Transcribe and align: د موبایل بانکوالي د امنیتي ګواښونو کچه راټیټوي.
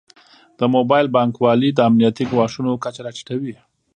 د 0.59 0.61
موبایل 0.75 1.07
بانکوالي 1.15 1.69
د 1.73 1.79
امنیتي 1.89 2.23
ګواښونو 2.31 2.71
کچه 2.83 3.01
راټیټوي. 3.05 3.55